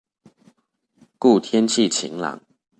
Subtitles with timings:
[1.19, 2.41] 故天氣晴朗